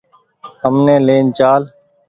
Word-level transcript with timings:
همني 0.61 0.95
لين 1.07 1.25
چآل۔ 1.37 1.63